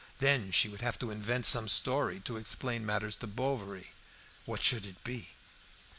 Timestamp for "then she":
0.17-0.67